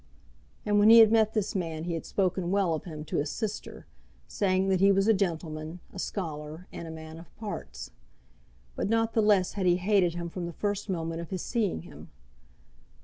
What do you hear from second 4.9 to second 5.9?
was a gentleman,